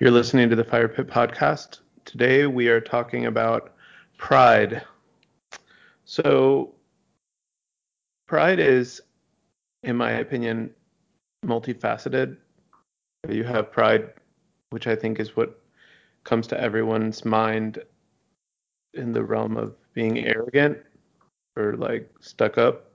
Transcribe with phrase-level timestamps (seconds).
[0.00, 1.80] You're listening to the Fire Pit Podcast.
[2.06, 3.74] Today we are talking about
[4.16, 4.80] pride.
[6.06, 6.74] So,
[8.26, 9.02] pride is,
[9.82, 10.70] in my opinion,
[11.44, 12.38] multifaceted.
[13.28, 14.14] You have pride,
[14.70, 15.60] which I think is what
[16.24, 17.80] comes to everyone's mind
[18.94, 20.78] in the realm of being arrogant
[21.58, 22.90] or like stuck up.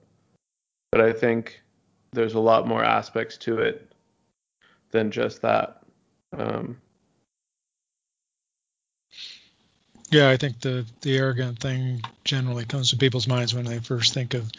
[0.90, 1.62] But I think
[2.10, 3.92] there's a lot more aspects to it
[4.90, 5.84] than just that.
[6.36, 6.78] Um,
[10.10, 14.14] Yeah, I think the the arrogant thing generally comes to people's minds when they first
[14.14, 14.50] think of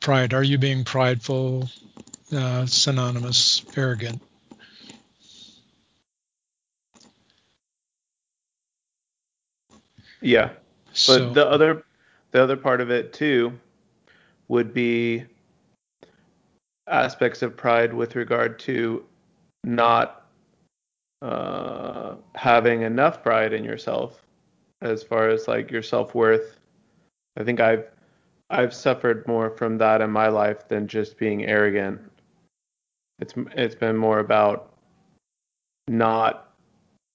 [0.00, 0.32] pride.
[0.32, 1.68] Are you being prideful?
[2.32, 4.22] Uh, synonymous arrogant.
[10.20, 10.50] Yeah,
[10.90, 11.84] but so, the other
[12.30, 13.58] the other part of it too
[14.46, 15.24] would be
[16.86, 19.04] aspects of pride with regard to
[19.64, 20.24] not
[21.22, 24.20] uh, having enough pride in yourself
[24.82, 26.58] as far as like your self worth.
[27.36, 27.86] I think I've
[28.50, 32.00] I've suffered more from that in my life than just being arrogant.
[33.18, 34.74] It's it's been more about
[35.88, 36.54] not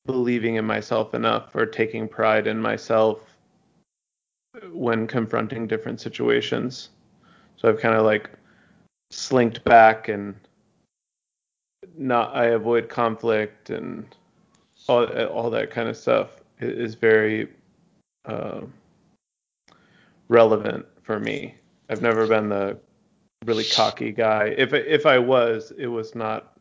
[0.05, 3.19] believing in myself enough or taking pride in myself
[4.71, 6.89] when confronting different situations.
[7.57, 8.29] So I've kind of like
[9.11, 10.35] slinked back and
[11.97, 14.05] not I avoid conflict and
[14.87, 17.49] all all that kind of stuff is very
[18.25, 18.61] uh,
[20.27, 21.55] relevant for me.
[21.89, 22.77] I've never been the
[23.45, 24.55] really cocky guy.
[24.57, 26.57] If if I was, it was not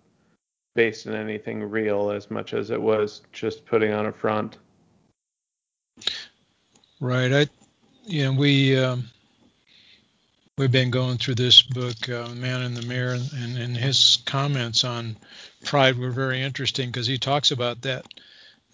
[0.75, 4.59] based in anything real as much as it was just putting on a front.
[7.01, 7.33] Right.
[7.33, 7.47] I,
[8.09, 9.05] know, we um,
[10.59, 14.85] we've been going through this book, uh, Man in the Mirror, and, and his comments
[14.85, 15.17] on
[15.65, 18.07] pride were very interesting because he talks about that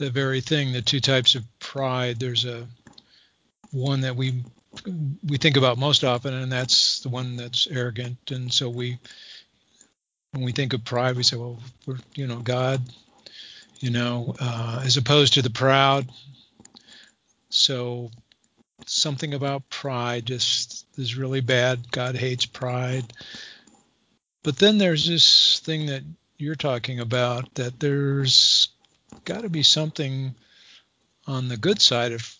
[0.01, 2.19] the very thing, the two types of pride.
[2.19, 2.67] There's a
[3.70, 4.43] one that we
[5.29, 8.31] we think about most often, and that's the one that's arrogant.
[8.31, 8.99] And so we,
[10.33, 12.81] when we think of pride, we say, well, we're you know God,
[13.81, 16.10] you know, uh, as opposed to the proud.
[17.50, 18.10] So
[18.87, 21.91] something about pride just is really bad.
[21.91, 23.12] God hates pride.
[24.43, 26.03] But then there's this thing that
[26.39, 28.71] you're talking about that there's
[29.25, 30.34] got to be something
[31.26, 32.34] on the good side of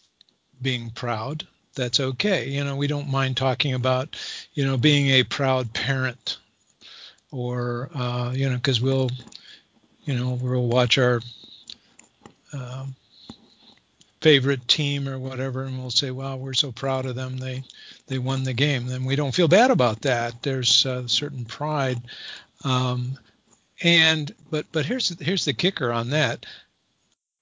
[0.60, 1.47] being proud.
[1.75, 2.48] That's okay.
[2.48, 4.16] You know, we don't mind talking about,
[4.54, 6.38] you know, being a proud parent
[7.31, 9.10] or, uh, you know, because we'll,
[10.04, 11.20] you know, we'll watch our
[12.53, 12.87] uh,
[14.20, 17.38] favorite team or whatever, and we'll say, "Wow, we're so proud of them.
[17.38, 17.62] They
[18.06, 20.42] they won the game." Then we don't feel bad about that.
[20.42, 22.00] There's a certain pride.
[22.64, 23.19] Um,
[23.80, 26.46] and but but here's here's the kicker on that.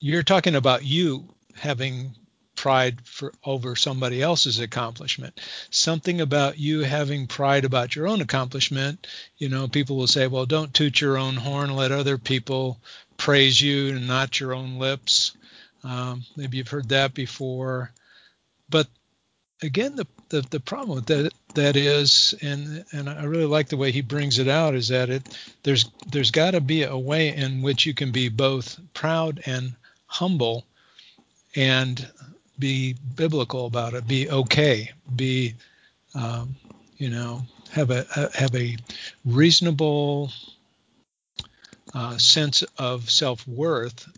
[0.01, 2.15] You're talking about you having
[2.55, 5.41] pride for over somebody else's accomplishment.
[5.71, 9.07] Something about you having pride about your own accomplishment.
[9.37, 11.75] You know, people will say, "Well, don't toot your own horn.
[11.75, 12.81] Let other people
[13.17, 15.37] praise you and not your own lips."
[15.85, 17.93] Um, maybe you've heard that before.
[18.69, 18.89] But
[19.63, 23.77] again, the, the, the problem with that that is, and and I really like the
[23.77, 27.35] way he brings it out, is that it there's there's got to be a way
[27.35, 29.75] in which you can be both proud and
[30.07, 30.65] humble,
[31.57, 32.09] and
[32.59, 35.55] be biblical about it, be okay, be
[36.15, 36.55] um,
[36.97, 37.43] you know
[37.73, 38.77] have a, a have a
[39.25, 40.31] reasonable
[41.93, 44.09] uh, sense of self worth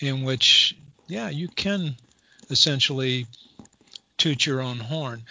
[0.00, 1.96] in which yeah you can
[2.50, 3.26] essentially
[4.18, 5.22] toot your own horn.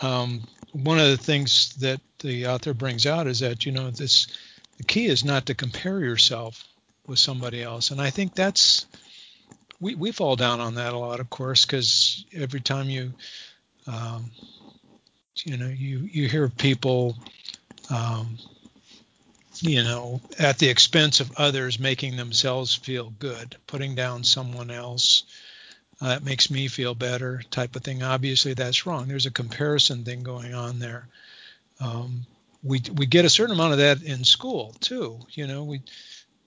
[0.00, 4.26] Um, one of the things that the author brings out is that you know this
[4.78, 6.64] the key is not to compare yourself
[7.06, 8.86] with somebody else, and I think that's
[9.80, 13.12] we we fall down on that a lot, of course, because every time you
[13.86, 14.30] um,
[15.44, 17.16] you know you you hear people
[17.90, 18.38] um,
[19.60, 25.24] you know at the expense of others making themselves feel good, putting down someone else
[26.00, 28.02] uh, that makes me feel better type of thing.
[28.02, 29.08] Obviously, that's wrong.
[29.08, 31.06] There's a comparison thing going on there.
[31.80, 32.26] Um,
[32.62, 35.20] we we get a certain amount of that in school too.
[35.30, 35.82] You know, we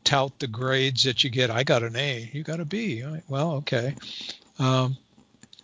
[0.03, 1.51] tout the grades that you get.
[1.51, 2.29] I got an A.
[2.33, 3.03] You got a B.
[3.27, 3.95] Well, okay.
[4.57, 4.97] Um,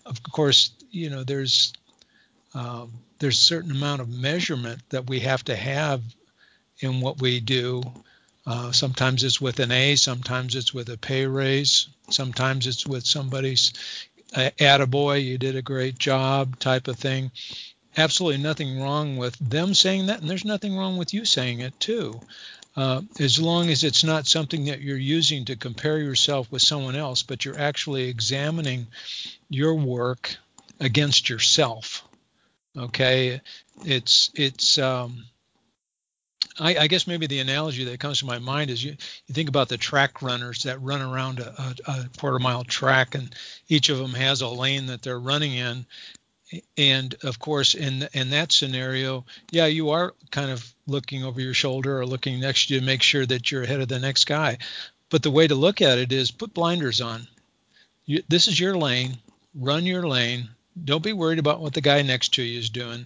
[0.06, 1.74] of course, you know there's
[2.53, 6.01] um, there's a certain amount of measurement that we have to have
[6.79, 7.81] in what we do.
[8.45, 13.06] Uh, sometimes it's with an A, sometimes it's with a pay raise, Sometimes it's with
[13.06, 13.74] somebody's
[14.36, 17.31] uh, attaboy, you did a great job type of thing.
[17.98, 21.80] Absolutely nothing wrong with them saying that, and there's nothing wrong with you saying it
[21.80, 22.22] too.
[22.75, 26.96] uh, as long as it's not something that you're using to compare yourself with someone
[26.96, 28.88] else, but you're actually examining
[29.50, 30.36] your work
[30.80, 32.04] against yourself.
[32.78, 33.42] Okay,
[33.84, 34.78] it's it's.
[34.78, 35.25] Um,
[36.59, 38.91] I, I, guess maybe the analogy that comes to my mind is you,
[39.27, 43.15] you think about the track runners that run around a, a, a quarter mile track,
[43.15, 43.33] and
[43.67, 45.85] each of them has a lane that they're running in,
[46.77, 51.53] and of course in in that scenario yeah you are kind of looking over your
[51.53, 54.25] shoulder or looking next to you to make sure that you're ahead of the next
[54.25, 54.57] guy.
[55.09, 57.27] But the way to look at it is put blinders on.
[58.05, 59.17] You, this is your lane.
[59.55, 60.50] Run your lane.
[60.83, 63.05] Don't be worried about what the guy next to you is doing.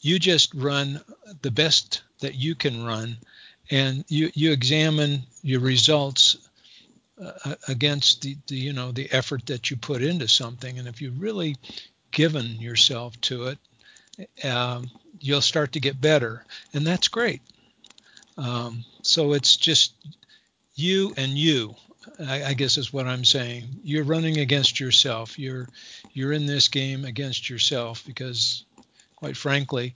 [0.00, 1.00] You just run
[1.42, 3.16] the best that you can run
[3.70, 6.36] and you you examine your results
[7.22, 11.00] uh, against the, the you know the effort that you put into something and if
[11.00, 11.56] you really
[12.12, 13.58] given yourself to it,
[14.44, 14.88] um,
[15.18, 17.40] you'll start to get better, and that's great.
[18.38, 19.94] Um, so it's just
[20.74, 21.74] you and you.
[22.18, 23.64] I, I, guess is what I'm saying.
[23.82, 25.38] You're running against yourself.
[25.38, 25.68] You're
[26.12, 28.64] you're in this game against yourself because,
[29.16, 29.94] quite frankly,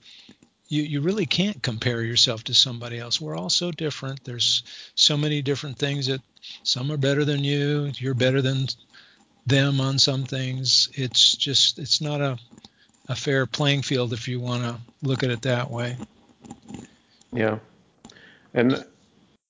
[0.67, 3.21] you, you really can't compare yourself to somebody else.
[3.21, 4.23] We're all so different.
[4.23, 4.63] There's
[4.95, 6.21] so many different things that
[6.63, 7.91] some are better than you.
[7.95, 8.67] You're better than
[9.45, 10.89] them on some things.
[10.93, 12.37] It's just it's not a
[13.09, 15.95] a fair playing field if you want to look at it that way.
[17.31, 17.59] Yeah.
[18.53, 18.85] And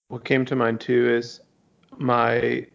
[0.09, 1.39] what came to mind too is
[1.97, 2.67] my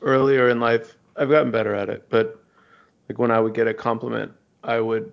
[0.00, 2.42] earlier in life, I've gotten better at it, but
[3.08, 4.32] like when I would get a compliment,
[4.64, 5.12] I would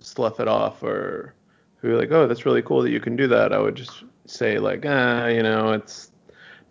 [0.00, 1.34] slough it off or
[1.82, 3.52] be like, oh, that's really cool that you can do that.
[3.52, 6.10] I would just say like, ah, you know, it's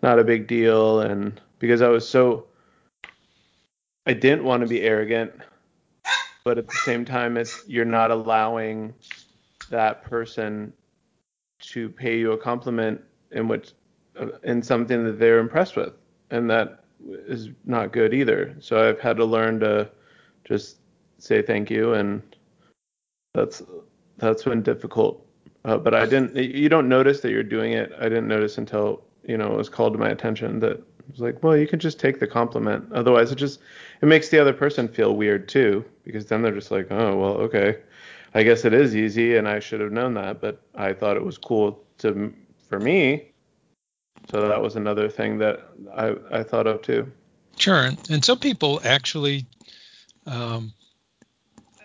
[0.02, 1.00] not a big deal.
[1.00, 2.46] And because I was so
[4.06, 5.32] I didn't want to be arrogant,
[6.44, 8.94] but at the same time, it's you're not allowing
[9.70, 10.72] that person
[11.58, 13.00] to pay you a compliment
[13.32, 13.72] in which
[14.18, 15.94] uh, in something that they're impressed with,
[16.30, 16.84] and that
[17.26, 18.54] is not good either.
[18.60, 19.90] So I've had to learn to
[20.44, 20.76] just
[21.18, 22.22] say thank you, and
[23.34, 23.62] that's
[24.18, 25.24] that's been difficult.
[25.64, 26.36] Uh, but I didn't.
[26.36, 27.92] You don't notice that you're doing it.
[27.98, 30.80] I didn't notice until you know it was called to my attention that
[31.10, 32.92] it's like, well, you can just take the compliment.
[32.92, 33.60] Otherwise, it just
[34.00, 37.34] it makes the other person feel weird too, because then they're just like, oh, well,
[37.34, 37.78] okay,
[38.34, 41.24] I guess it is easy, and I should have known that, but I thought it
[41.24, 42.32] was cool to
[42.68, 43.32] for me.
[44.30, 47.10] So that was another thing that I I thought of too.
[47.56, 49.46] Sure, and some people actually,
[50.26, 50.72] um,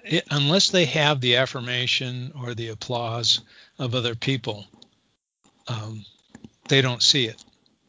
[0.04, 3.42] it, unless they have the affirmation or the applause
[3.80, 4.66] of other people,
[5.68, 6.06] um,
[6.68, 7.44] they don't see it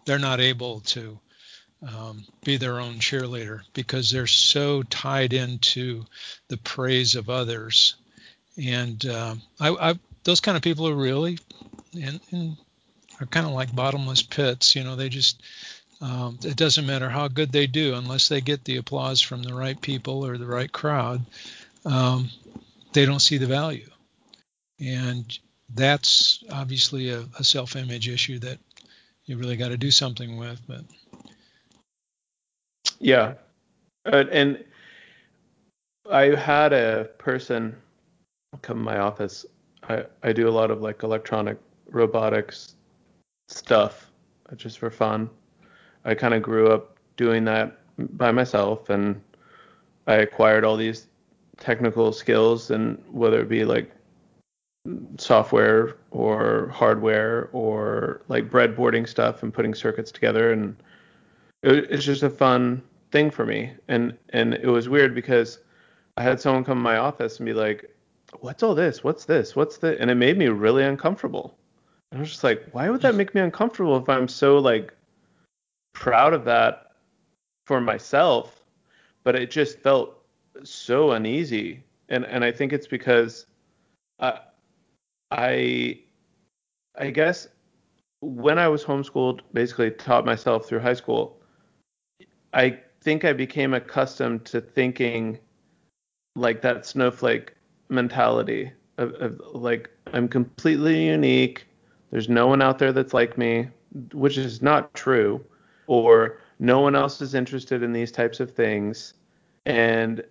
[0.04, 1.18] they're not able to
[1.86, 6.04] um, be their own cheerleader because they're so tied into
[6.48, 7.96] the praise of others.
[8.62, 9.94] And uh, I, I,
[10.24, 11.38] those kind of people are really
[11.94, 14.76] are kind of like bottomless pits.
[14.76, 15.42] You know, they just
[16.00, 19.54] um, it doesn't matter how good they do unless they get the applause from the
[19.54, 21.24] right people or the right crowd.
[21.84, 22.30] Um,
[22.92, 23.88] they don't see the value,
[24.80, 25.38] and
[25.74, 28.58] that's obviously a, a self-image issue that
[29.24, 30.60] you really got to do something with.
[30.66, 30.84] But
[32.98, 33.34] yeah,
[34.04, 34.62] and
[36.10, 37.76] I had a person
[38.60, 39.46] come to my office.
[39.88, 41.58] I I do a lot of like electronic
[41.90, 42.74] robotics
[43.48, 44.10] stuff
[44.56, 45.30] just for fun.
[46.04, 47.78] I kind of grew up doing that
[48.16, 49.20] by myself and
[50.06, 51.06] I acquired all these
[51.62, 53.90] technical skills and whether it be like
[55.16, 60.52] software or hardware or like breadboarding stuff and putting circuits together.
[60.52, 60.76] And
[61.62, 63.70] it, it's just a fun thing for me.
[63.88, 65.60] And and it was weird because
[66.16, 67.88] I had someone come to my office and be like
[68.40, 69.04] what's all this?
[69.04, 69.54] What's this?
[69.54, 71.56] What's the and it made me really uncomfortable.
[72.10, 74.92] And I was just like why would that make me uncomfortable if I'm so like
[75.92, 76.88] proud of that
[77.66, 78.60] for myself?
[79.22, 80.21] But it just felt
[80.64, 83.46] so uneasy and and I think it's because
[84.20, 84.40] I
[85.30, 86.00] I
[86.98, 87.48] I guess
[88.20, 91.40] when I was homeschooled, basically taught myself through high school,
[92.52, 95.38] I think I became accustomed to thinking
[96.36, 97.54] like that snowflake
[97.88, 101.66] mentality of, of like I'm completely unique.
[102.10, 103.68] There's no one out there that's like me,
[104.12, 105.44] which is not true,
[105.86, 109.14] or no one else is interested in these types of things.
[109.64, 110.22] And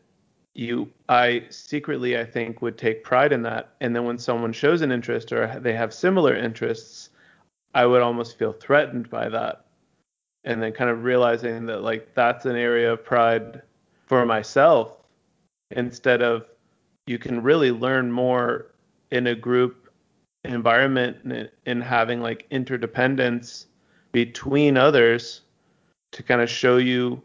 [0.53, 3.73] you I secretly I think would take pride in that.
[3.79, 7.09] And then when someone shows an interest or they have similar interests
[7.73, 9.65] I would almost feel threatened by that.
[10.43, 13.61] And then kind of realizing that like that's an area of pride
[14.07, 14.93] for myself
[15.71, 16.45] instead of
[17.07, 18.67] you can really learn more
[19.11, 19.89] in a group
[20.43, 23.67] environment and, and having like interdependence
[24.11, 25.41] between others
[26.11, 27.21] to kind of show you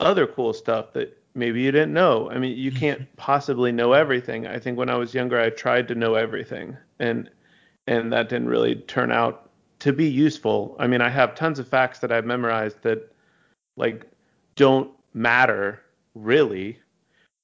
[0.00, 2.30] other cool stuff that maybe you didn't know.
[2.30, 2.80] I mean, you Mm-hmm.
[2.80, 4.46] can't possibly know everything.
[4.46, 7.30] I think when I was younger, I tried to know everything, and
[7.86, 9.48] and that didn't really turn out
[9.80, 10.76] to be useful.
[10.78, 13.10] I mean, I have tons of facts that I've memorized that
[13.76, 14.06] like
[14.56, 15.80] don't matter
[16.14, 16.78] really,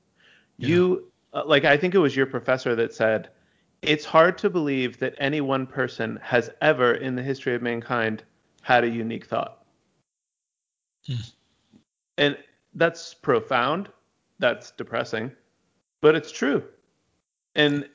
[0.58, 0.68] Yeah.
[0.68, 3.30] You, uh, like, I think it was your professor that said,
[3.82, 8.24] it's hard to believe that any one person has ever in the history of mankind
[8.62, 9.66] had a unique thought.
[11.06, 11.16] Hmm.
[12.18, 12.38] And
[12.76, 13.90] that's profound.
[14.40, 15.32] That's depressing,
[16.02, 16.64] but it's true.
[17.56, 17.88] And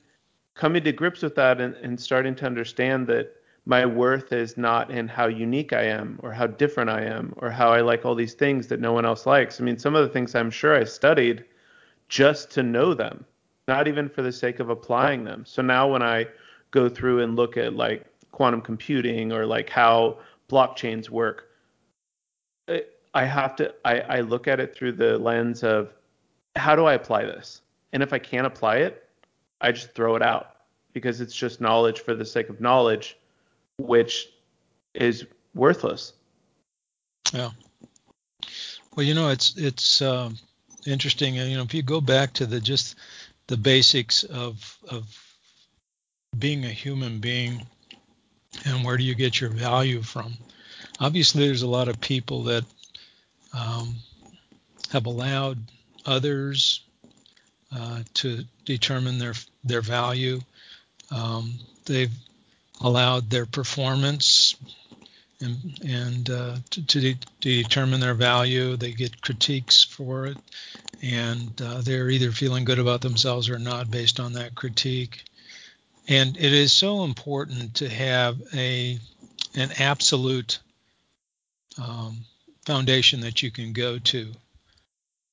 [0.54, 3.34] coming to grips with that and, and starting to understand that
[3.66, 7.50] my worth is not in how unique I am or how different I am or
[7.50, 9.60] how I like all these things that no one else likes.
[9.60, 11.44] I mean, some of the things I'm sure I studied
[12.08, 13.24] just to know them,
[13.66, 15.44] not even for the sake of applying them.
[15.46, 16.26] So now when I
[16.70, 21.48] go through and look at like quantum computing or like how blockchains work,
[23.14, 25.92] I have to I, I look at it through the lens of
[26.56, 27.62] how do I apply this?
[27.92, 29.08] And if I can't apply it,
[29.60, 30.56] I just throw it out
[30.92, 33.16] because it's just knowledge for the sake of knowledge,
[33.78, 34.28] which
[34.94, 36.12] is worthless.
[37.32, 37.50] Yeah.
[38.94, 40.36] Well, you know, it's it's um,
[40.88, 41.38] interesting.
[41.38, 42.97] And you know, if you go back to the just
[43.47, 45.07] the basics of of
[46.38, 47.66] being a human being
[48.64, 50.35] and where do you get your value from?
[51.00, 52.64] Obviously, there's a lot of people that
[53.52, 53.97] um,
[54.90, 55.59] have allowed
[56.04, 56.83] others
[57.75, 60.40] uh, to determine their their value.
[61.11, 61.54] Um,
[61.85, 62.14] they've
[62.80, 64.57] allowed their performance
[65.40, 68.76] and, uh, to, to, de- to, determine their value.
[68.76, 70.38] They get critiques for it,
[71.02, 75.25] and uh, they're either feeling good about themselves or not based on that critique.
[76.09, 78.99] And it is so important to have a
[79.54, 80.59] an absolute
[81.83, 82.18] um,
[82.66, 84.33] foundation that you can go to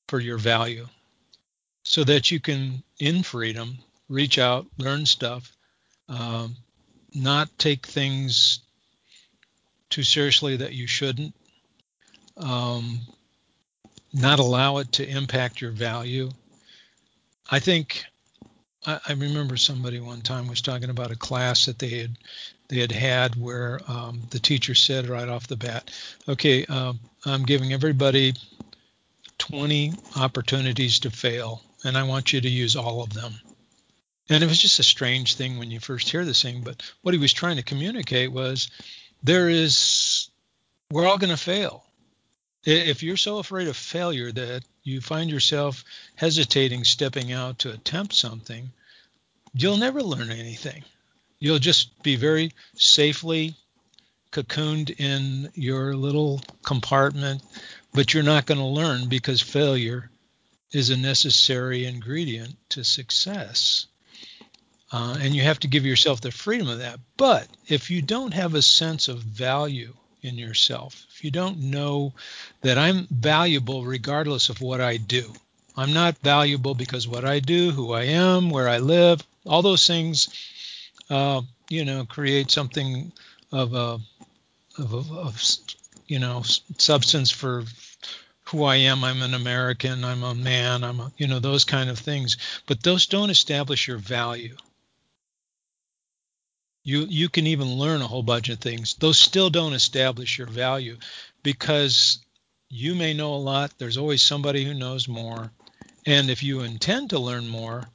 [0.08, 0.88] for your value,
[1.84, 5.52] so that you can, in freedom, reach out, learn stuff,
[6.10, 6.56] um,
[7.14, 8.60] not take things
[9.96, 11.34] too seriously that you shouldn't,
[12.36, 13.00] um,
[14.12, 16.30] not allow it to impact your value.
[17.50, 18.04] I think
[18.86, 22.18] I, I, remember somebody one time was talking about a class that they had
[22.68, 25.90] they had had where um, the teacher said right off the bat,
[26.28, 28.34] "Okay, um, I'm giving everybody
[29.38, 33.34] 20 opportunities to fail, and I want you to use all of them."
[34.28, 37.14] And it was just a strange thing when you first hear this thing, but what
[37.14, 38.70] he was trying to communicate was
[39.26, 40.30] there is
[40.92, 41.84] we're all going to fail
[42.64, 45.84] if you're so afraid of failure that you find yourself
[46.16, 48.72] hesitating stepping out to attempt something
[49.54, 50.84] you'll never learn anything.
[51.40, 53.56] You'll just be very safely
[54.32, 57.42] cocooned in your little compartment
[57.94, 60.10] but you're not going to learn because failure
[60.72, 63.88] is a necessary ingredient to success
[64.96, 66.98] uh, and you have to give yourself the freedom of that.
[67.18, 72.14] But if you don't have a sense of value in yourself, if you don't know
[72.62, 75.34] that I'm valuable regardless of what I do,
[75.76, 79.86] I'm not valuable because what I do, who I am, where I live, all those
[79.86, 80.30] things,
[81.10, 83.12] uh, you know, create something
[83.52, 84.00] of a,
[84.78, 85.42] of, a, of
[86.08, 86.42] you know,
[86.78, 87.66] substance for
[88.46, 89.04] who I am.
[89.04, 90.06] I'm an American.
[90.06, 90.86] I'm a man.
[90.86, 92.38] I'm a, you know, those kind of things.
[92.66, 94.56] But those don't establish your value
[96.86, 98.94] You you can even learn a whole bunch of things.
[98.94, 100.98] Those still don't establish your value
[101.44, 102.20] because
[102.70, 103.74] you may know a lot.
[103.78, 105.52] There's always somebody who knows more.
[106.06, 107.90] And if you intend to learn more,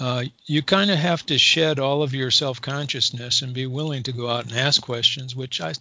[0.00, 4.12] uh, you kind of have to shed all of your self-consciousness and be willing to
[4.12, 5.72] go out and ask questions which I,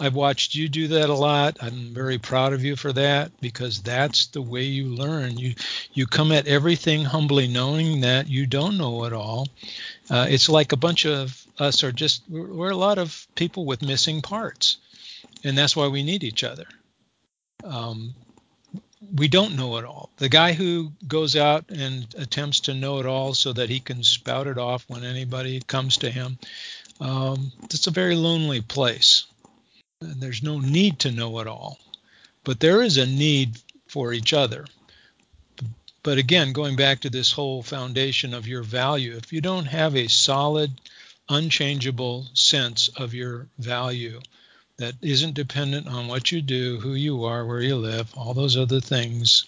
[0.00, 3.80] i've watched you do that a lot i'm very proud of you for that because
[3.80, 5.54] that's the way you learn you
[5.92, 9.46] you come at everything humbly knowing that you don't know it all
[10.10, 13.82] uh, it's like a bunch of us are just we're, a lot of people with
[13.82, 14.78] missing parts
[15.44, 16.66] and that's why we need each other
[17.64, 18.14] um,
[19.14, 20.10] we don't know it all.
[20.18, 24.02] The guy who goes out and attempts to know it all so that he can
[24.02, 26.38] spout it off when anybody comes to him,
[27.00, 29.26] um, it's a very lonely place.
[30.02, 31.78] And there's no need to know it all,
[32.44, 34.66] but there is a need for each other.
[36.02, 39.96] But again, going back to this whole foundation of your value, if you don't have
[39.96, 40.70] a solid,
[41.30, 44.20] unchangeable sense of your value,
[44.76, 48.56] that isn't dependent on what you do, who you are, where you live, all those
[48.56, 49.44] other things,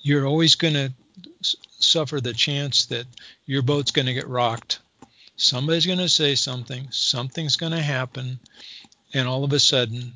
[0.00, 0.92] you're always going to
[1.78, 3.06] suffer the chance that
[3.46, 4.78] your boat's going to get rocked.
[5.36, 8.38] Somebody's going to say something, something's going to happen,
[9.14, 10.12] and all of a sudden,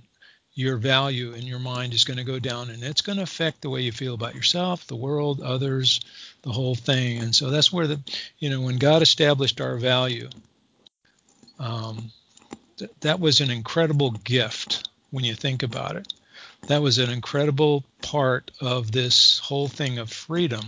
[0.54, 3.60] your value in your mind is going to go down, and it's going to affect
[3.60, 6.00] the way you feel about yourself, the world, others,
[6.42, 7.18] the whole thing.
[7.18, 8.00] And so that's where the,
[8.38, 10.28] you know, when God established our value,
[11.58, 12.10] um,
[13.00, 16.12] that was an incredible gift when you think about it.
[16.66, 20.64] That was an incredible part of this whole thing of freedom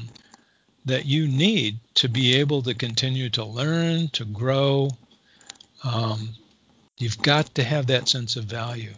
[0.85, 4.90] that you need to be able to continue to learn, to grow.
[5.85, 6.30] Um,
[6.99, 8.92] you've got to have that sense of value.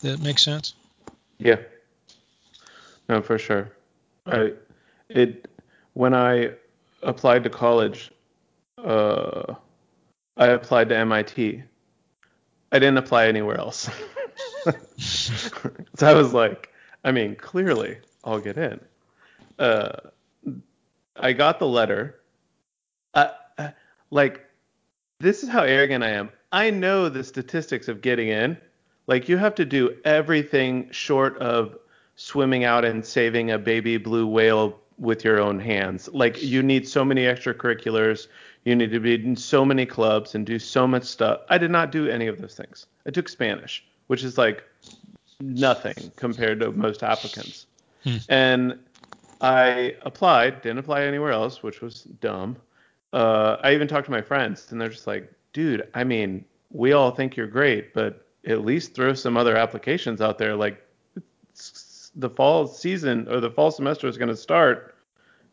[0.00, 0.74] Does that make sense?
[1.38, 1.58] Yeah.
[3.08, 3.72] No, for sure.
[4.26, 4.52] I
[5.08, 5.48] it
[5.94, 6.52] when I
[7.02, 8.10] applied to college,
[8.78, 9.54] uh,
[10.36, 11.62] I applied to MIT
[12.72, 13.88] I didn't apply anywhere else.
[14.96, 15.50] so
[16.00, 16.70] I was like,
[17.04, 18.80] I mean, clearly I'll get in.
[19.58, 19.92] Uh,
[21.14, 22.20] I got the letter.
[23.12, 23.68] Uh, uh,
[24.10, 24.46] like,
[25.20, 26.30] this is how arrogant I am.
[26.50, 28.56] I know the statistics of getting in.
[29.06, 31.76] Like, you have to do everything short of
[32.16, 36.08] swimming out and saving a baby blue whale with your own hands.
[36.08, 38.28] Like, you need so many extracurriculars.
[38.64, 41.40] You need to be in so many clubs and do so much stuff.
[41.48, 42.86] I did not do any of those things.
[43.06, 44.62] I took Spanish, which is like
[45.40, 47.66] nothing compared to most applicants.
[48.04, 48.16] Hmm.
[48.28, 48.78] And
[49.40, 52.56] I applied, didn't apply anywhere else, which was dumb.
[53.12, 56.92] Uh, I even talked to my friends, and they're just like, dude, I mean, we
[56.92, 60.54] all think you're great, but at least throw some other applications out there.
[60.54, 60.80] Like,
[62.14, 64.94] the fall season or the fall semester is going to start,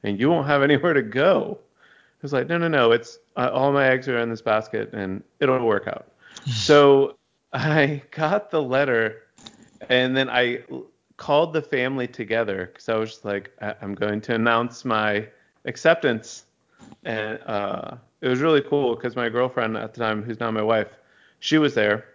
[0.03, 1.59] and you won't have anywhere to go
[2.21, 5.23] was like, no, no, no, it's uh, all my eggs are in this basket and
[5.39, 6.07] it'll work out.
[6.53, 7.17] so
[7.53, 9.23] I got the letter
[9.89, 10.63] and then I
[11.17, 15.27] called the family together because I was just like, I- am going to announce my
[15.65, 16.45] acceptance.
[17.03, 20.61] And uh, it was really cool because my girlfriend at the time, who's now my
[20.61, 20.87] wife,
[21.39, 22.05] she was there.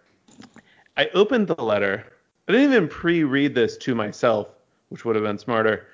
[0.96, 2.04] I opened the letter.
[2.48, 4.48] I didn't even pre-read this to myself,
[4.88, 5.86] which would have been smarter.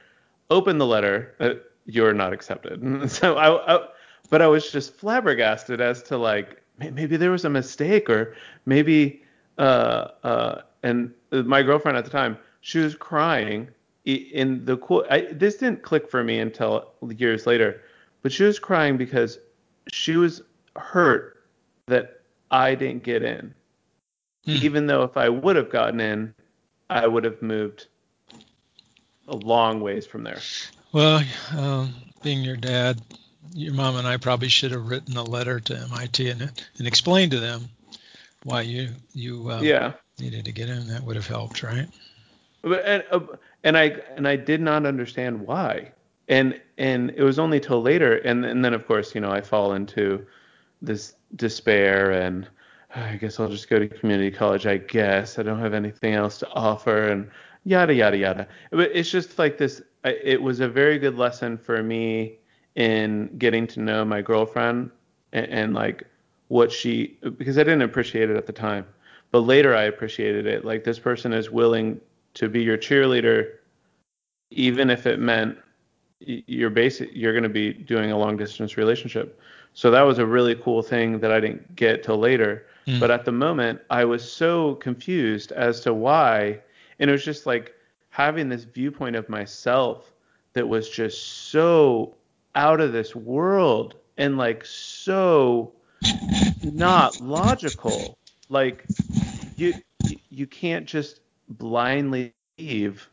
[0.51, 1.35] Open the letter.
[1.41, 1.55] Uh,
[1.87, 3.11] you're not accepted.
[3.11, 3.89] so I, I,
[4.31, 9.23] but I was just flabbergasted as to like maybe there was a mistake or maybe
[9.59, 13.69] uh uh and my girlfriend at the time she was crying
[14.07, 17.83] in the cool I, this didn't click for me until years later
[18.23, 19.39] but she was crying because
[19.93, 20.43] she was
[20.77, 21.45] hurt
[21.87, 23.55] that I didn't get in
[24.45, 24.53] hmm.
[24.53, 26.35] even though if I would have gotten in
[26.89, 27.89] I would have moved
[29.29, 30.39] a long ways from there
[30.93, 31.23] well
[31.57, 33.03] um, being your dad
[33.55, 36.43] your mom and I probably should have written a letter to MIT and
[36.79, 37.69] and explained to them
[38.45, 40.89] why you you uh, yeah needed to get in.
[40.89, 41.89] That would have helped, right?
[42.63, 43.21] But and uh,
[43.65, 45.93] and I and I did not understand why.
[46.29, 49.41] And and it was only till later, and and then of course you know I
[49.41, 50.27] fall into
[50.83, 52.49] this despair and
[52.95, 54.67] I guess I'll just go to community college.
[54.67, 57.31] I guess I don't have anything else to offer and
[57.65, 58.49] yada yada yada.
[58.71, 59.83] But it's just like this.
[60.05, 62.39] It was a very good lesson for me
[62.77, 64.91] in getting to know my girlfriend
[65.33, 66.05] and, and like
[66.49, 68.87] what she because I didn't appreciate it at the time,
[69.31, 70.65] but later I appreciated it.
[70.65, 72.01] Like this person is willing
[72.35, 73.53] to be your cheerleader,
[74.51, 75.59] even if it meant
[76.21, 79.41] you're basic you're going to be doing a long distance relationship.
[79.73, 82.67] So that was a really cool thing that I didn't get till later.
[82.87, 82.99] Mm.
[82.99, 86.61] But at the moment, I was so confused as to why,
[86.99, 87.75] and it was just like
[88.11, 90.13] having this viewpoint of myself
[90.53, 92.15] that was just so
[92.55, 95.73] out of this world and like so
[96.63, 98.19] not logical.
[98.49, 98.85] Like
[99.57, 99.75] you
[100.31, 103.09] you can't just blindly leave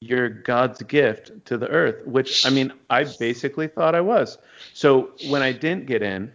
[0.00, 4.38] your God's gift to the earth, which I mean, I basically thought I was.
[4.72, 6.32] So when I didn't get in,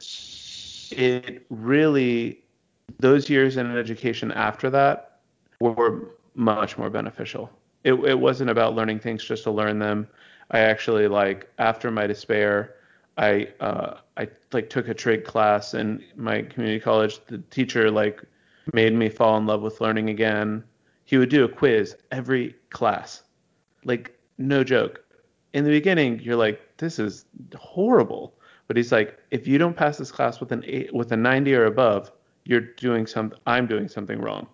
[0.92, 2.40] it really
[3.00, 5.20] those years in education after that
[5.60, 7.50] were much more beneficial.
[7.84, 10.08] It, it wasn't about learning things just to learn them.
[10.52, 12.76] I actually like after my despair,
[13.18, 17.20] I uh, I like took a trig class in my community college.
[17.28, 18.22] The teacher like
[18.74, 20.64] made me fall in love with learning again.
[21.06, 23.24] He would do a quiz every class,
[23.84, 25.04] like no joke.
[25.54, 28.34] In the beginning, you're like, this is horrible,
[28.68, 31.56] but he's like, if you don't pass this class with an eight, with a 90
[31.56, 32.12] or above,
[32.44, 34.48] you're doing some, I'm doing something wrong.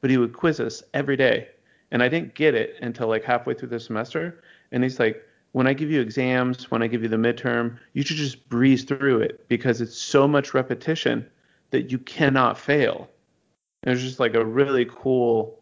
[0.00, 1.48] But he would quiz us every day,
[1.90, 4.42] and I didn't get it until like halfway through the semester.
[4.72, 8.02] And he's like, when I give you exams, when I give you the midterm, you
[8.02, 11.26] should just breeze through it because it's so much repetition
[11.70, 13.08] that you cannot fail.
[13.82, 15.58] And it's just like a really cool.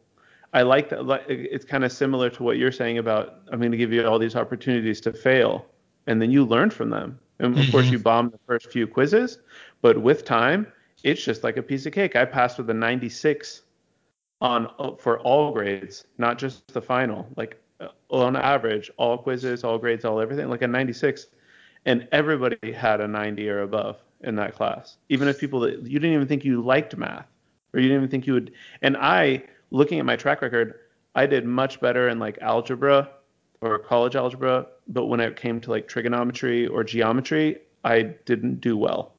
[0.53, 1.25] I like that.
[1.29, 4.19] It's kind of similar to what you're saying about I'm going to give you all
[4.19, 5.67] these opportunities to fail,
[6.07, 7.19] and then you learn from them.
[7.39, 7.71] And of mm-hmm.
[7.71, 9.39] course, you bomb the first few quizzes,
[9.81, 10.67] but with time,
[11.03, 12.15] it's just like a piece of cake.
[12.15, 13.63] I passed with a 96
[14.41, 17.27] on for all grades, not just the final.
[17.37, 17.57] Like uh,
[18.11, 21.27] on average, all quizzes, all grades, all everything, like a 96,
[21.87, 24.97] and everybody had a 90 or above in that class.
[25.09, 27.27] Even if people that you didn't even think you liked math,
[27.73, 28.53] or you didn't even think you would.
[28.83, 30.81] And I, looking at my track record,
[31.15, 33.11] I did much better in like algebra
[33.61, 38.77] or college algebra, but when it came to like trigonometry or geometry, I didn't do
[38.77, 39.15] well.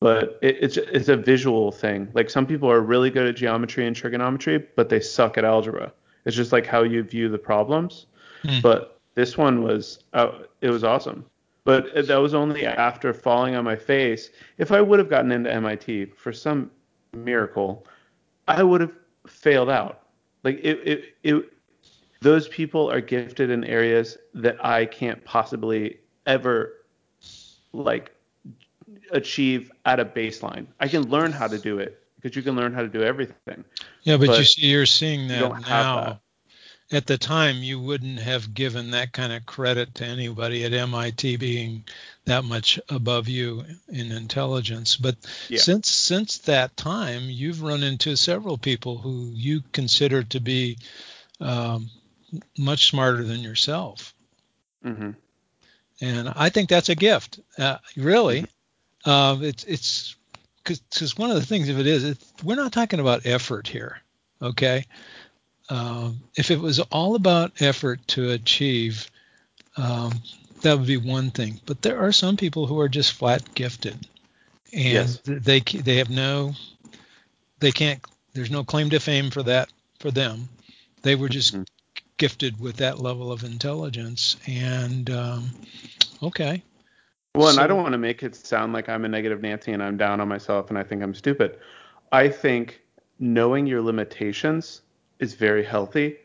[0.00, 2.08] But it, it's it's a visual thing.
[2.12, 5.92] Like some people are really good at geometry and trigonometry, but they suck at algebra.
[6.24, 8.06] It's just like how you view the problems.
[8.44, 8.62] Mm.
[8.62, 11.24] But this one was uh, it was awesome.
[11.64, 14.30] But that was only after falling on my face.
[14.58, 16.70] If I would have gotten into MIT for some
[17.12, 17.86] miracle,
[18.48, 18.92] I would have
[19.28, 20.02] failed out.
[20.42, 21.52] Like it, it, it,
[22.20, 26.84] those people are gifted in areas that I can't possibly ever
[27.72, 28.12] like
[29.12, 30.66] achieve at a baseline.
[30.80, 33.64] I can learn how to do it because you can learn how to do everything.
[34.02, 36.04] Yeah, but, but you see, you're seeing that now.
[36.04, 36.20] That
[36.92, 41.36] at the time you wouldn't have given that kind of credit to anybody at MIT
[41.36, 41.84] being
[42.26, 44.96] that much above you in intelligence.
[44.96, 45.16] But
[45.48, 45.58] yeah.
[45.58, 50.78] since since that time, you've run into several people who you consider to be
[51.40, 51.88] um,
[52.58, 54.14] much smarter than yourself.
[54.84, 55.10] Mm-hmm.
[56.00, 58.42] And I think that's a gift, uh, really.
[58.42, 59.10] Mm-hmm.
[59.10, 60.16] Uh, it's it's
[60.64, 64.00] because one of the things if it is we're not talking about effort here,
[64.40, 64.84] okay?
[65.68, 69.10] um, if it was all about effort to achieve,
[69.76, 70.12] um,
[70.62, 71.60] that would be one thing.
[71.64, 74.06] But there are some people who are just flat gifted,
[74.72, 75.20] and yes.
[75.24, 76.54] they they have no,
[77.60, 78.04] they can't.
[78.34, 80.48] There's no claim to fame for that for them.
[81.02, 81.62] They were just mm-hmm.
[82.16, 85.50] gifted with that level of intelligence, and um,
[86.22, 86.62] okay.
[87.34, 89.72] Well, and so, I don't want to make it sound like I'm a negative Nancy
[89.72, 91.58] and I'm down on myself and I think I'm stupid.
[92.10, 92.82] I think
[93.18, 94.82] knowing your limitations
[95.18, 96.18] is very healthy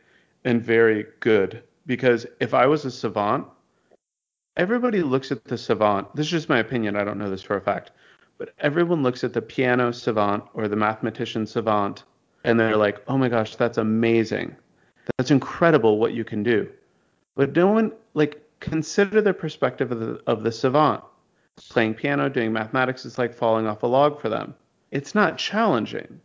[0.43, 3.47] and very good because if I was a savant,
[4.57, 6.13] everybody looks at the savant.
[6.15, 6.97] This is just my opinion.
[6.97, 7.91] I don't know this for a fact,
[8.37, 12.03] but everyone looks at the piano savant or the mathematician savant
[12.43, 14.55] and they're like, "Oh my gosh, that's amazing.
[15.17, 16.69] That's incredible what you can do."
[17.35, 21.03] But no one like consider the perspective of the of the savant.
[21.69, 24.53] Playing piano, doing mathematics is like falling off a log for them.
[24.91, 26.19] It's not challenging.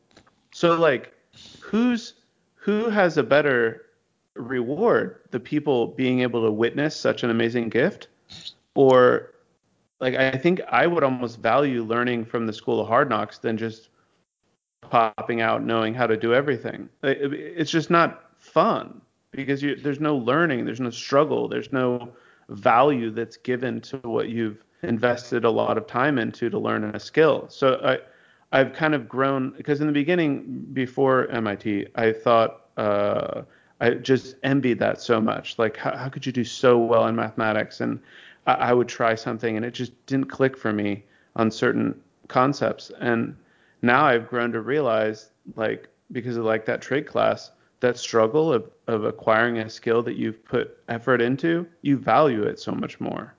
[0.53, 1.15] So like
[1.61, 2.15] who's
[2.55, 3.87] who has a better
[4.35, 5.21] reward?
[5.31, 8.09] The people being able to witness such an amazing gift,
[8.75, 9.33] or
[10.01, 13.57] like I think I would almost value learning from the School of Hard Knocks than
[13.57, 13.89] just
[14.83, 16.89] popping out knowing how to do everything.
[17.03, 22.13] It's just not fun because you, there's no learning, there's no struggle, there's no
[22.53, 27.01] value that's given to what you've invested a lot of time into to learn a
[27.01, 27.47] skill.
[27.49, 27.99] So I
[28.53, 33.43] I've kind of grown because in the beginning, before MIT, I thought uh,
[33.81, 35.59] I just envied that so much.
[35.59, 37.81] Like, how, how, could you do so well in mathematics?
[37.81, 37.99] And
[38.47, 41.03] I, I, would try something, and it just didn't click for me
[41.35, 42.93] on certain concepts.
[43.01, 43.35] And
[43.81, 47.51] now I've grown to realize, like, because of like that trig class,
[47.83, 52.59] that struggle of, of acquiring a skill that you've put effort into, you value it
[52.59, 53.35] so much more.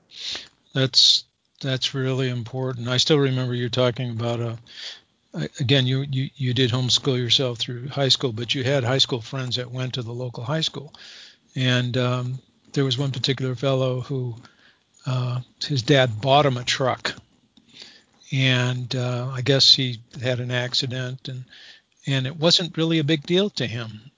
[0.73, 1.25] That's
[1.62, 2.88] that's really important.
[2.88, 4.58] I still remember you talking about a
[5.60, 9.21] again, you, you, you did homeschool yourself through high school, but you had high school
[9.21, 10.93] friends that went to the local high school.
[11.56, 12.39] And um,
[12.73, 14.36] there was one particular fellow who
[15.06, 17.13] uh, his dad bought him a truck.
[18.34, 21.45] and uh, I guess he had an accident, and
[22.08, 24.12] and it wasn't really a big deal to him.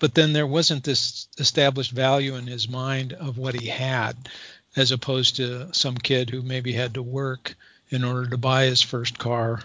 [0.00, 4.30] But then there wasn't this established value in his mind of what he had,
[4.74, 7.54] as opposed to some kid who maybe had to work
[7.90, 9.62] in order to buy his first car,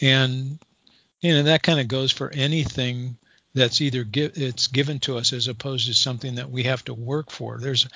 [0.00, 0.58] and
[1.20, 3.16] you know that kind of goes for anything
[3.54, 6.94] that's either give, it's given to us as opposed to something that we have to
[6.94, 7.58] work for.
[7.58, 7.86] There's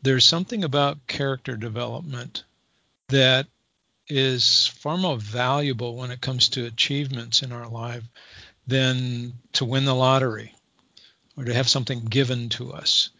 [0.00, 2.44] there's something about character development
[3.08, 3.48] that
[4.08, 8.04] is far more valuable when it comes to achievements in our life
[8.66, 10.54] than to win the lottery
[11.36, 13.10] or to have something given to us.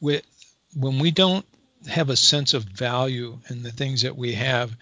[0.00, 0.22] We,
[0.74, 1.44] when we don't
[1.88, 4.74] have a sense of value in the things that we have,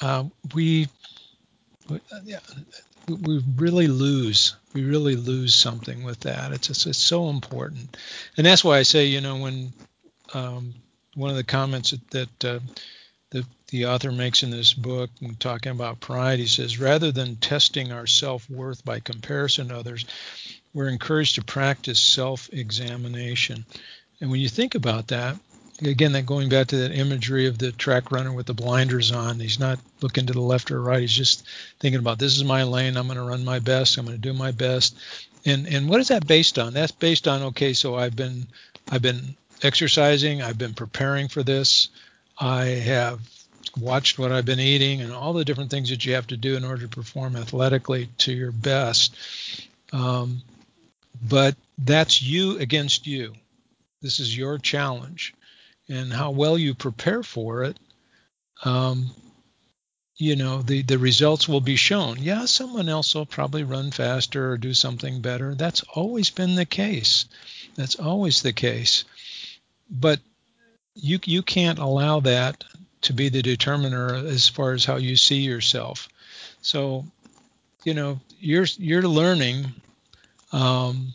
[0.00, 0.88] uh, we
[3.08, 6.52] we really lose we really lose something with that.
[6.52, 7.96] It's, it's, it's so important,
[8.36, 9.72] and that's why I say you know when
[10.32, 10.74] um,
[11.14, 12.60] one of the comments that, that uh,
[13.30, 17.92] the, the author makes in this book talking about pride, he says rather than testing
[17.92, 20.04] our self worth by comparison to others,
[20.74, 23.64] we're encouraged to practice self examination.
[24.20, 25.36] And when you think about that,
[25.82, 29.40] again, that going back to that imagery of the track runner with the blinders on,
[29.40, 31.00] he's not looking to the left or right.
[31.00, 31.44] He's just
[31.78, 32.96] thinking about this is my lane.
[32.96, 33.96] I'm going to run my best.
[33.96, 34.96] I'm going to do my best.
[35.46, 36.74] And and what is that based on?
[36.74, 37.72] That's based on okay.
[37.72, 38.46] So I've been
[38.90, 40.42] I've been exercising.
[40.42, 41.88] I've been preparing for this.
[42.38, 43.20] I have
[43.78, 46.56] watched what I've been eating and all the different things that you have to do
[46.56, 49.14] in order to perform athletically to your best.
[49.92, 50.42] Um,
[51.20, 53.34] but that's you against you.
[54.02, 55.34] This is your challenge
[55.88, 57.78] and how well you prepare for it,
[58.64, 59.10] um,
[60.16, 62.18] you know, the, the results will be shown.
[62.20, 65.54] Yeah, someone else will probably run faster or do something better.
[65.54, 67.24] That's always been the case.
[67.74, 69.04] That's always the case.
[69.90, 70.20] But
[70.94, 72.62] you you can't allow that
[73.02, 76.08] to be the determiner as far as how you see yourself.
[76.60, 77.06] So,
[77.84, 79.72] you know, you're you're learning
[80.52, 81.12] um,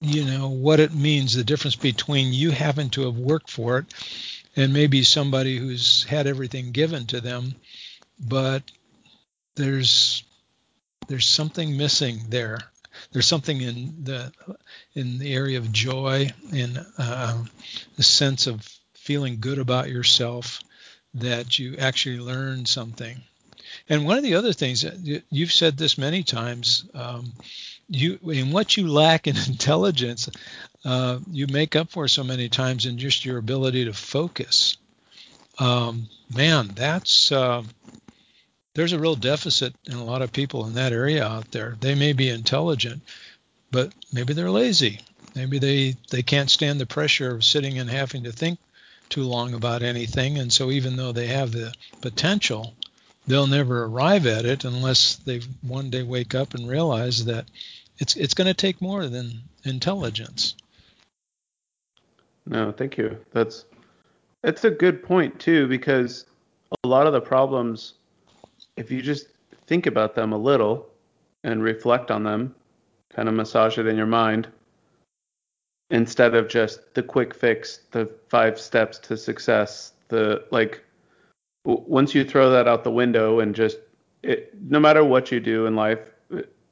[0.00, 3.86] you know what it means the difference between you having to have worked for it
[4.56, 7.54] and maybe somebody who's had everything given to them
[8.18, 8.62] but
[9.54, 10.24] there's
[11.08, 12.58] there's something missing there.
[13.12, 14.32] There's something in the
[14.94, 17.42] in the area of joy and uh,
[17.96, 20.60] the sense of feeling good about yourself
[21.14, 23.20] that you actually learn something.
[23.88, 24.84] And one of the other things
[25.30, 27.32] you've said this many times um,
[27.92, 30.28] you in what you lack in intelligence,
[30.84, 34.76] uh, you make up for so many times in just your ability to focus.
[35.58, 37.62] Um, man, that's uh,
[38.74, 41.76] there's a real deficit in a lot of people in that area out there.
[41.80, 43.02] They may be intelligent,
[43.70, 45.00] but maybe they're lazy.
[45.34, 48.58] Maybe they they can't stand the pressure of sitting and having to think
[49.08, 52.74] too long about anything, and so even though they have the potential,
[53.26, 57.46] they'll never arrive at it unless they one day wake up and realize that
[57.98, 60.56] it's it's going to take more than intelligence.
[62.46, 63.18] No, thank you.
[63.32, 63.64] That's
[64.42, 66.26] that's a good point too because
[66.84, 67.94] a lot of the problems
[68.76, 69.28] if you just
[69.66, 70.88] think about them a little
[71.44, 72.54] and reflect on them,
[73.14, 74.48] kind of massage it in your mind
[75.90, 80.82] instead of just the quick fix, the five steps to success, the like
[81.64, 83.78] once you throw that out the window and just
[84.22, 86.00] it, no matter what you do in life,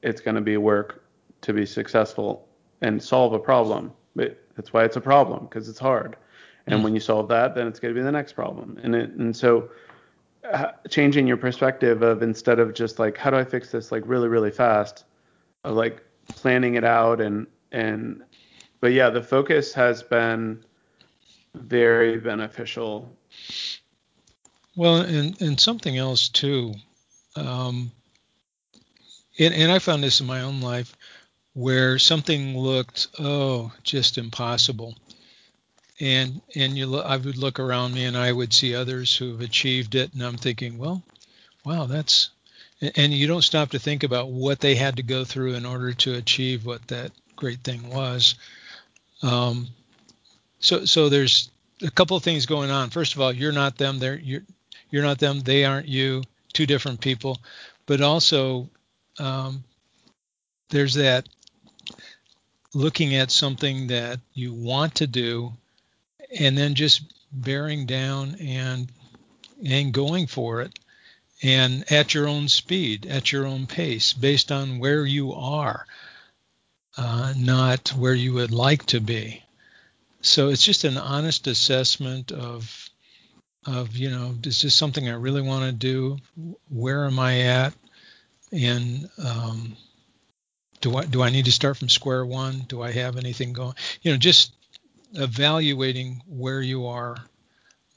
[0.03, 1.03] it's going to be work
[1.43, 2.49] to be successful
[2.81, 3.93] and solve a problem.
[4.17, 6.17] But that's why it's a problem because it's hard.
[6.67, 6.85] And mm.
[6.85, 8.79] when you solve that, then it's going to be the next problem.
[8.83, 9.71] And it, and so
[10.51, 14.03] uh, changing your perspective of instead of just like how do I fix this like
[14.07, 15.05] really really fast,
[15.65, 18.23] of like planning it out and and
[18.81, 20.65] but yeah, the focus has been
[21.55, 23.15] very beneficial.
[24.77, 26.75] Well, and and something else too.
[27.37, 27.93] Um,
[29.39, 30.97] and, and I found this in my own life
[31.55, 34.95] where something looked oh just impossible.
[36.01, 39.41] And and you I would look around me and I would see others who have
[39.41, 41.03] achieved it and I'm thinking well
[41.65, 42.31] wow that's
[42.97, 45.93] and you don't stop to think about what they had to go through in order
[45.93, 48.37] to achieve what that great thing was.
[49.23, 49.69] Um,
[50.61, 51.51] so so there's
[51.83, 52.91] a couple of things going on.
[52.91, 54.43] First of all you're not them they're you're
[54.91, 57.39] you're not them they aren't you two different people.
[57.85, 58.71] But also
[59.19, 59.65] um,
[60.71, 61.29] there's that
[62.75, 65.53] looking at something that you want to do
[66.39, 67.03] and then just
[67.33, 68.91] bearing down and
[69.65, 70.79] and going for it
[71.43, 75.87] and at your own speed at your own pace based on where you are
[76.97, 79.43] uh, not where you would like to be
[80.23, 82.91] so it's just an honest assessment of
[83.67, 86.19] of you know is this something I really want to do?
[86.69, 87.75] Where am I at?
[88.53, 89.70] And um,
[90.81, 92.61] do I do I need to start from square one?
[92.69, 93.75] Do I have anything going?
[94.03, 94.55] You know, just
[95.15, 97.17] evaluating where you are.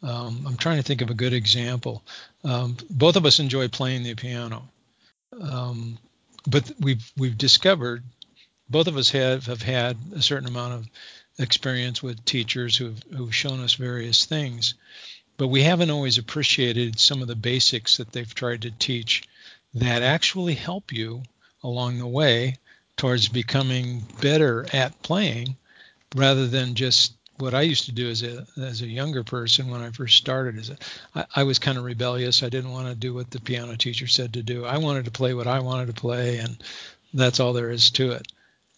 [0.02, 2.04] Um, I'm trying to think of a good example.
[2.43, 4.67] Um, both of us enjoy playing the piano,
[5.39, 5.98] um,
[6.46, 8.04] but we've we've discovered
[8.69, 10.89] both of us have have had a certain amount of
[11.39, 14.74] experience with teachers who've who've shown us various things,
[15.38, 19.24] but we haven't always appreciated some of the basics that they've tried to teach
[19.74, 21.24] that actually help you
[21.63, 22.58] along the way
[22.97, 25.56] towards becoming better at playing
[26.15, 29.82] rather than just what I used to do as a as a younger person when
[29.82, 30.71] I first started is
[31.15, 32.43] I, I was kind of rebellious.
[32.43, 34.65] I didn't want to do what the piano teacher said to do.
[34.65, 36.58] I wanted to play what I wanted to play, and
[37.13, 38.32] that's all there is to it.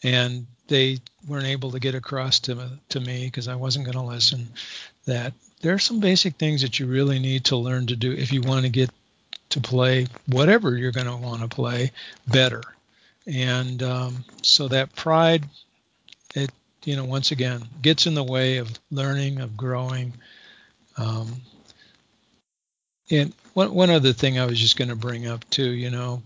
[0.03, 4.03] And they weren't able to get across to to me because I wasn't going to
[4.03, 4.47] listen.
[5.05, 8.31] That there are some basic things that you really need to learn to do if
[8.31, 8.89] you want to get
[9.49, 11.91] to play whatever you're going to want to play
[12.27, 12.61] better.
[13.27, 15.45] And um, so that pride,
[16.35, 16.51] it
[16.85, 20.13] you know, once again, gets in the way of learning, of growing.
[20.97, 21.41] Um,
[23.09, 26.21] and one, one other thing I was just going to bring up too, you know,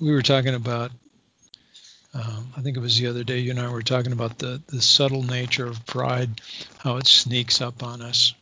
[0.00, 0.90] we were talking about,
[2.14, 4.60] um, I think it was the other day, you and I were talking about the,
[4.66, 6.40] the subtle nature of pride,
[6.78, 8.34] how it sneaks up on us.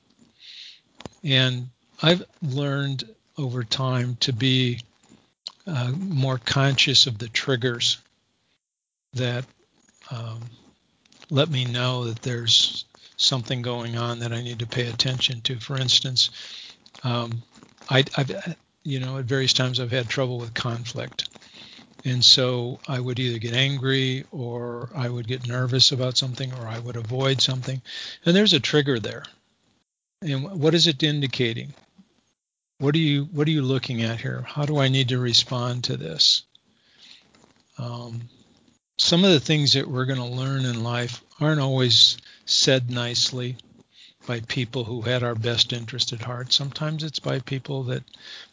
[1.22, 1.68] And
[2.02, 3.04] I've learned
[3.36, 4.80] over time to be
[5.66, 7.98] uh, more conscious of the triggers
[9.14, 9.44] that
[10.10, 10.40] um,
[11.30, 12.84] let me know that there's
[13.16, 15.58] something going on that I need to pay attention to.
[15.60, 16.30] For instance,
[17.04, 17.42] um,
[17.88, 21.28] I, have you know, at various times I've had trouble with conflict.
[22.04, 26.66] And so I would either get angry or I would get nervous about something or
[26.66, 27.82] I would avoid something.
[28.24, 29.24] And there's a trigger there.
[30.22, 31.74] And what is it indicating?
[32.80, 34.40] What are you what are you looking at here?
[34.40, 36.44] How do I need to respond to this?
[37.76, 38.22] Um,
[38.96, 42.16] some of the things that we're going to learn in life aren't always
[42.46, 43.58] said nicely
[44.26, 46.54] by people who had our best interest at heart.
[46.54, 48.02] Sometimes it's by people that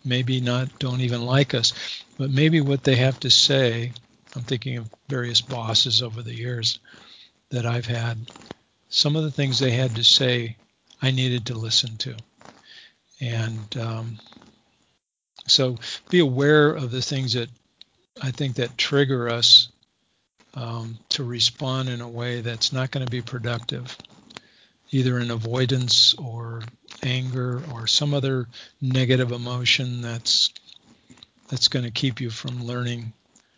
[0.03, 1.71] maybe not don't even like us,
[2.17, 3.93] but maybe what they have to say.
[4.35, 6.79] I'm thinking of various bosses over the years
[7.51, 8.29] that I've had.
[8.89, 10.57] Some of the things they had to say,
[11.01, 12.17] I needed to listen to,
[13.19, 14.17] and um,
[15.47, 15.77] so
[16.09, 17.49] be aware of the things that
[18.21, 19.69] I think that trigger us
[20.53, 23.95] um, to respond in a way that's not going to be productive,
[24.91, 26.63] either in avoidance or
[27.03, 28.47] anger or some other
[28.81, 30.51] negative emotion that's
[31.49, 33.13] that's going to keep you from learning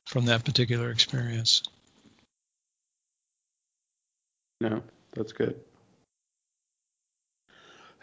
[0.06, 1.64] from that particular experience.
[4.62, 5.56] No, that's good.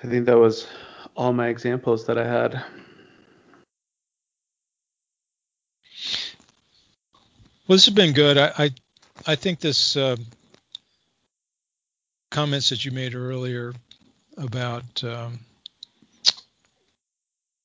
[0.02, 0.66] I think that was
[1.16, 2.62] all my examples that I had.
[7.66, 8.38] Well, this has been good.
[8.38, 8.70] I, I
[9.26, 10.16] I think this uh,
[12.30, 13.72] comments that you made earlier
[14.36, 15.40] about, um,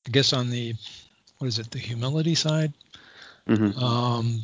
[0.07, 0.73] I guess on the
[1.37, 2.73] what is it, the humility side.
[3.47, 3.77] Mm-hmm.
[3.83, 4.43] Um,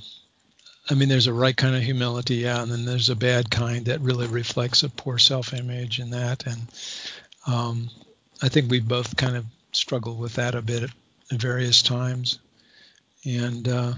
[0.90, 3.86] I mean, there's a right kind of humility, yeah, and then there's a bad kind
[3.86, 6.46] that really reflects a poor self-image and that.
[6.46, 6.62] And
[7.46, 7.90] um,
[8.42, 10.92] I think we both kind of struggled with that a bit at,
[11.32, 12.40] at various times.
[13.26, 13.94] And uh,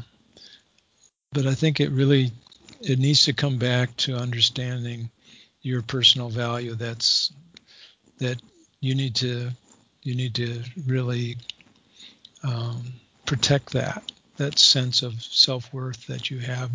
[1.32, 2.32] but I think it really
[2.82, 5.10] it needs to come back to understanding
[5.62, 6.76] your personal value.
[6.76, 7.32] That's
[8.20, 8.42] that
[8.80, 9.52] you need to
[10.04, 11.38] you need to really
[12.44, 12.94] um,
[13.26, 16.72] protect that that sense of self-worth that you have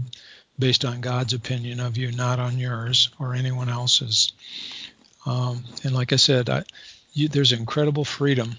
[0.59, 4.33] based on God's opinion of you, not on yours or anyone else's.
[5.27, 6.65] Um, and like I said, I,
[7.15, 8.57] you, there's incredible freedom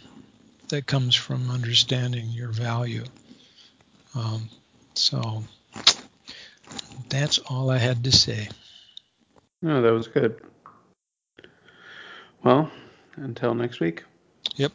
[0.69, 3.03] that comes from understanding your value.
[4.15, 4.49] Um,
[4.95, 5.43] so
[7.09, 8.49] that's all I had to say.
[9.61, 10.41] No, that was good.
[12.43, 12.71] Well,
[13.17, 14.03] until next week.
[14.55, 14.71] Yep.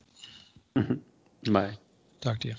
[1.50, 1.72] Bye.
[2.20, 2.54] Talk to you.